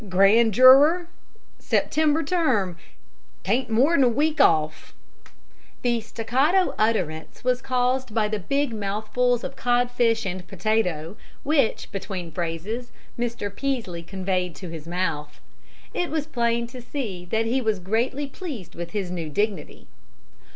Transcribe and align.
Grand 0.09 0.51
juror. 0.51 1.07
September 1.59 2.23
term. 2.23 2.75
'T 3.43 3.51
ain't 3.51 3.69
more'n 3.69 4.03
a 4.03 4.09
week 4.09 4.41
off." 4.41 4.95
The 5.83 6.01
staccato 6.01 6.73
utterance 6.79 7.43
was 7.43 7.61
caused 7.61 8.11
by 8.11 8.27
the 8.27 8.39
big 8.39 8.73
mouthfuls 8.73 9.43
of 9.43 9.55
codfish 9.55 10.25
and 10.25 10.47
potato 10.47 11.17
which, 11.43 11.91
between 11.91 12.31
phrases, 12.31 12.91
Mr. 13.15 13.55
Peaslee 13.55 14.01
conveyed 14.01 14.55
to 14.55 14.69
his 14.69 14.87
mouth. 14.87 15.39
It 15.93 16.09
was 16.09 16.25
plain 16.25 16.65
to 16.65 16.81
see 16.81 17.25
that 17.25 17.45
he 17.45 17.61
was 17.61 17.77
greatly 17.77 18.25
pleased 18.25 18.73
with 18.73 18.93
his 18.93 19.11
new 19.11 19.29
dignity. 19.29 19.85